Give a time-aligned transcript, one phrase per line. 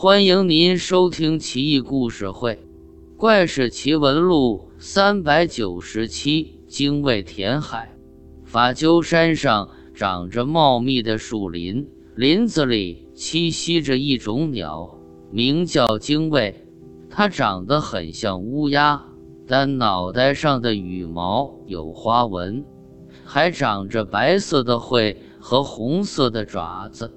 [0.00, 2.54] 欢迎您收听《奇异故事会·
[3.16, 6.60] 怪事奇闻录》三百九十七。
[6.68, 7.96] 精卫填海，
[8.44, 11.84] 法鸠山上长着茂密的树林，
[12.14, 14.96] 林子里栖息着一种鸟，
[15.32, 16.64] 名叫精卫。
[17.10, 19.04] 它长得很像乌鸦，
[19.48, 22.64] 但脑袋上的羽毛有花纹，
[23.24, 27.12] 还长着白色的喙和红色的爪子。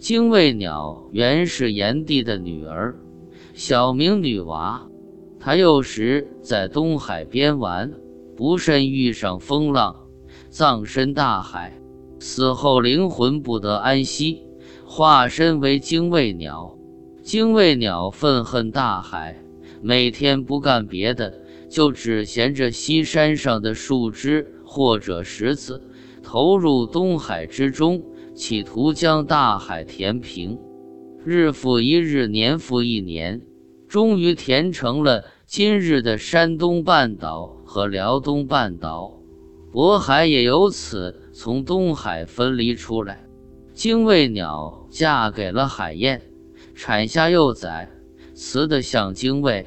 [0.00, 2.98] 精卫鸟原是炎帝的女儿，
[3.52, 4.88] 小名女娃。
[5.38, 7.92] 她幼时在东海边玩，
[8.34, 9.94] 不慎遇上风浪，
[10.48, 11.78] 葬身大海。
[12.18, 14.42] 死后灵魂不得安息，
[14.86, 16.78] 化身为精卫鸟。
[17.22, 19.36] 精卫鸟愤恨大海，
[19.82, 25.82] 每天不干别的，就只衔着西山上的树枝或者石子，
[26.22, 28.02] 投入东海之中。
[28.40, 30.58] 企图将大海填平，
[31.26, 33.42] 日复一日，年复一年，
[33.86, 39.20] 终于填成了今日的山东半岛和辽东半岛。
[39.70, 43.26] 渤海也由此从东海分离出来。
[43.74, 46.22] 精卫鸟嫁给了海燕，
[46.74, 47.90] 产下幼崽，
[48.32, 49.66] 雌的像精卫，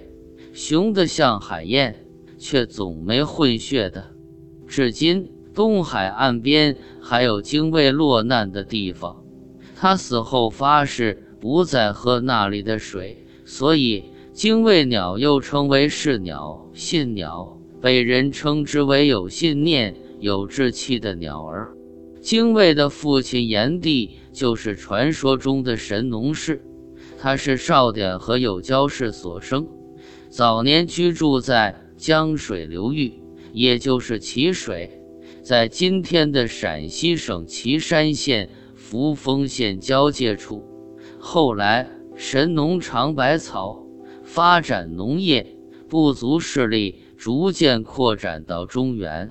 [0.52, 1.95] 雄的像海燕，
[2.39, 4.03] 却总没混血的。
[4.66, 5.31] 至今。
[5.54, 9.23] 东海岸边还有精卫落难的地方，
[9.76, 21.72] 他死后发誓不再喝那里的水，所以精卫鸟又称为是鸟、信鸟，被人称之为有信念、有志气的鸟儿。
[22.20, 26.64] 精卫的父亲炎帝就是传说中的神农氏，
[27.20, 29.67] 他是少典和有交氏所生，
[30.30, 33.14] 早年居住在江水流域，
[33.52, 35.03] 也就是淇水。
[35.44, 40.63] 在今天的陕西省岐山县扶风县交界处，
[41.19, 43.86] 后来神农尝百草，
[44.23, 45.58] 发展农业，
[45.89, 49.30] 部族势力逐渐扩展到中原，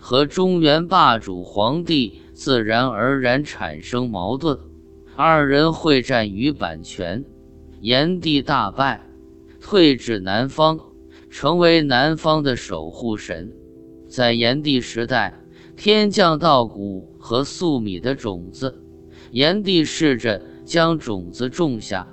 [0.00, 4.58] 和中原霸主皇帝自然而然产生矛盾，
[5.14, 7.24] 二人会战于阪泉，
[7.80, 9.00] 炎帝大败，
[9.60, 10.80] 退至南方，
[11.30, 13.52] 成为南方的守护神。
[14.08, 15.32] 在炎帝时代。
[15.76, 18.82] 天降稻谷和粟米的种子，
[19.32, 22.06] 炎帝试着将种子种下，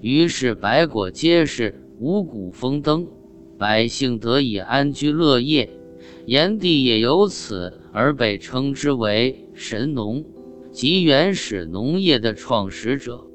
[0.00, 3.06] 于是百果结实，五谷丰登，
[3.58, 5.68] 百姓得以安居乐业。
[6.26, 10.24] 炎帝也由此而被称之为神农，
[10.72, 13.26] 即原始农业的创始者。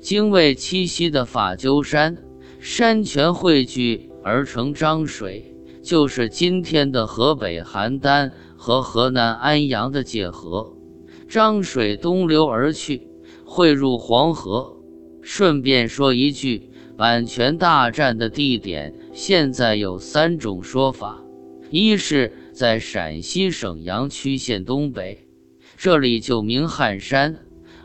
[0.00, 2.16] 精卫栖息的法鸠山，
[2.58, 8.30] 山泉汇聚而成漳水，就是今天的河北邯郸。
[8.56, 10.76] 和河南安阳的界河，
[11.28, 13.08] 漳水东流而去，
[13.44, 14.76] 汇入黄河。
[15.22, 21.22] 顺便说一句，阪泉大战的地点现在有三种说法：
[21.70, 25.26] 一是在陕西省阳曲县东北，
[25.76, 27.34] 这里就名汉山；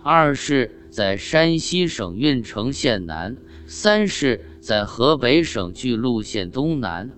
[0.03, 7.12] 二是在山西省运城县南；三是在河北省巨鹿县东南。